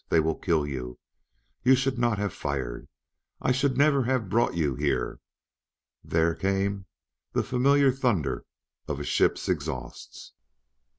[0.09, 0.97] They will kill you
[1.61, 2.87] you should not have fired
[3.39, 5.19] I should never have brought you here"
[6.03, 6.87] there came
[7.33, 8.43] the familiar thunder
[8.87, 10.33] of a ship's exhausts.